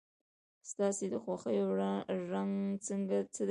ستا 0.69 0.87
د 1.11 1.13
خوښې 1.23 1.59
رنګ 2.31 2.53
څه 2.85 2.93
دی؟ 3.07 3.19